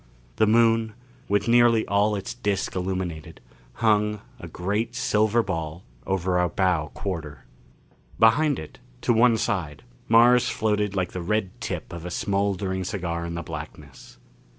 The 0.37 0.47
Moon, 0.47 0.93
with 1.29 1.47
nearly 1.47 1.85
all 1.85 2.15
its 2.15 2.33
disc 2.33 2.73
illumined, 2.75 3.39
hung, 3.85 4.19
a 4.39 4.47
great 4.47 4.95
silver 4.95 5.43
ball, 5.43 5.83
over 6.07 6.39
our 6.39 6.49
bow 6.49 6.87
quarter. 6.95 7.45
Behind 8.19 8.57
it, 8.57 8.79
to 9.01 9.13
one 9.13 9.37
side, 9.37 9.83
Mars 10.07 10.49
floated 10.49 10.95
like 10.95 11.11
the 11.11 11.21
red 11.21 11.51
tip 11.61 11.93
of 11.93 12.03
a 12.03 12.09
smoldering 12.09 12.83
cigar 12.83 13.27
in 13.27 13.35
the 13.35 13.43
blackness. 13.43 14.17